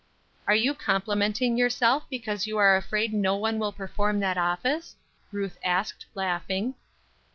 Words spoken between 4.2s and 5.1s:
that office?"